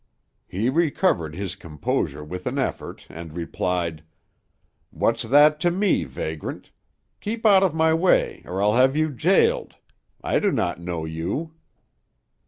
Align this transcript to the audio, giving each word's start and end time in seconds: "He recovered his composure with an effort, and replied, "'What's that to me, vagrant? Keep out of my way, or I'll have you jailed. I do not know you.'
"He 0.47 0.71
recovered 0.71 1.35
his 1.35 1.55
composure 1.55 2.23
with 2.23 2.47
an 2.47 2.57
effort, 2.57 3.05
and 3.07 3.33
replied, 3.35 4.03
"'What's 4.89 5.21
that 5.21 5.59
to 5.59 5.69
me, 5.69 6.05
vagrant? 6.05 6.71
Keep 7.19 7.45
out 7.45 7.61
of 7.61 7.75
my 7.75 7.93
way, 7.93 8.41
or 8.45 8.63
I'll 8.63 8.73
have 8.73 8.97
you 8.97 9.11
jailed. 9.11 9.75
I 10.23 10.39
do 10.39 10.51
not 10.51 10.79
know 10.81 11.05
you.' 11.05 11.53